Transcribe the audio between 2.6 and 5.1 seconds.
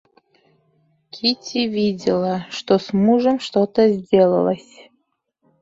с мужем что-то сделалось.